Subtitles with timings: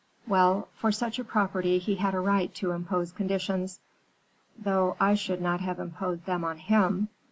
[0.25, 3.79] Well, for such a property he had a right to impose conditions;
[4.57, 7.09] though I should not have imposed them on him.